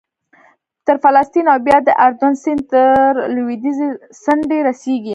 تر 0.85 0.95
فلسطین 1.03 1.45
او 1.53 1.57
بیا 1.65 1.77
د 1.87 1.89
اردن 2.05 2.33
سیند 2.43 2.61
تر 2.71 3.09
لوېدیځې 3.35 3.87
څنډې 4.23 4.59
رسېږي 4.67 5.09